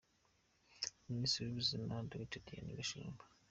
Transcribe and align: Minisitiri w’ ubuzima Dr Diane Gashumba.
Minisitiri 1.11 1.45
w’ 1.49 1.53
ubuzima 1.53 1.95
Dr 2.09 2.41
Diane 2.45 2.77
Gashumba. 2.79 3.23